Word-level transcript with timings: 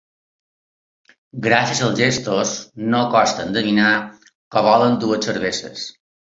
Gràcies 1.47 1.81
als 1.87 1.93
gestos, 1.99 2.53
no 2.95 3.03
costa 3.17 3.45
endevinar 3.49 3.93
que 4.57 4.65
volen 4.71 4.99
dues 5.05 5.29
cerveses. 5.31 5.87